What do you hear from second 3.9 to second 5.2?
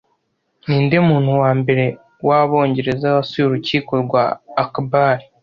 rwa Akbar